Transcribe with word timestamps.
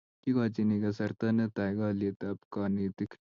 kikochini 0.21 0.75
kasarta 0.83 1.25
netai 1.37 1.71
kalyetab 1.79 2.37
kanetik 2.53 3.11